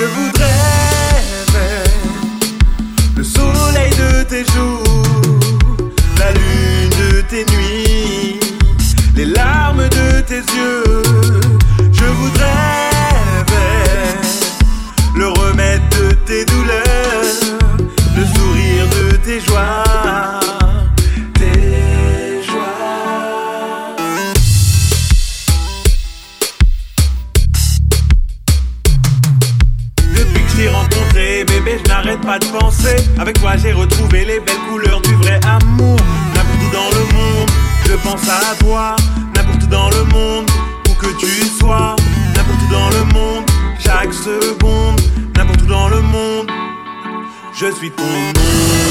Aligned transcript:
Je 0.00 0.06
voudrais 0.06 1.20
le 3.18 3.22
soleil 3.22 3.90
de 3.90 4.22
tes 4.22 4.46
jours. 4.50 4.89
mais 31.70 31.78
je 31.78 31.88
n'arrête 31.88 32.20
pas 32.20 32.38
de 32.38 32.46
penser. 32.46 32.96
Avec 33.18 33.40
toi, 33.40 33.56
j'ai 33.56 33.72
retrouvé 33.72 34.24
les 34.24 34.40
belles 34.40 34.64
couleurs 34.68 35.00
du 35.02 35.14
vrai 35.16 35.38
amour. 35.44 35.98
N'importe 36.34 36.62
où 36.66 36.72
dans 36.72 36.90
le 36.98 37.04
monde, 37.14 37.50
je 37.86 37.92
pense 37.94 38.28
à 38.28 38.54
toi. 38.56 38.96
N'importe 39.36 39.62
où 39.64 39.66
dans 39.66 39.90
le 39.90 40.04
monde, 40.04 40.50
où 40.88 40.94
que 40.94 41.18
tu 41.18 41.46
sois. 41.60 41.96
N'importe 42.34 42.60
où 42.66 42.72
dans 42.72 42.90
le 42.90 43.04
monde, 43.12 43.44
chaque 43.78 44.12
seconde. 44.12 45.00
N'importe 45.36 45.62
où 45.62 45.66
dans 45.66 45.88
le 45.88 46.00
monde, 46.00 46.50
je 47.52 47.66
suis 47.72 47.90
ton 47.90 48.02
nom. 48.02 48.89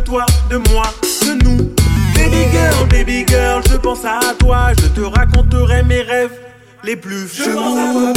De 0.00 0.04
toi, 0.04 0.26
de 0.50 0.56
moi, 0.72 0.84
de 1.02 1.44
nous. 1.44 1.74
Baby 2.14 2.50
girl, 2.52 2.88
baby 2.90 3.24
girl, 3.26 3.62
je 3.70 3.76
pense 3.76 4.04
à 4.04 4.34
toi. 4.38 4.72
Je 4.78 4.86
te 4.88 5.00
raconterai 5.00 5.82
mes 5.82 6.02
rêves 6.02 6.38
les 6.84 6.96
plus 6.96 7.28
chelous. 7.28 8.12